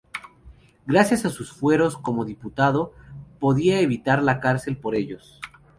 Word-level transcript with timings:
Gracias 0.87 1.25
a 1.25 1.29
sus 1.29 1.51
fueros 1.53 1.95
como 1.95 2.25
diputado, 2.25 2.95
podía 3.39 3.81
evitar 3.81 4.23
la 4.23 4.39
cárcel 4.39 4.75
por 4.77 4.95
ellos. 4.95 5.39